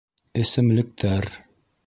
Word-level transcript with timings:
Эсемлектәр 0.43 1.31